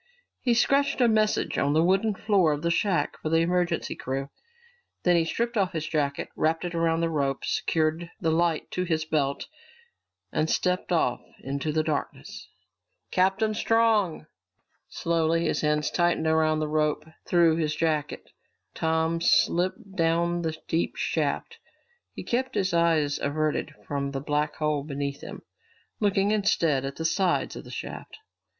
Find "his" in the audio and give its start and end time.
5.73-5.87, 8.83-9.05, 15.45-15.61, 17.57-17.75, 22.55-22.73